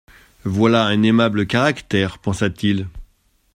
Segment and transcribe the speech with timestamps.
[0.45, 2.87] Voilà un aimable caractère, pensa-t-il.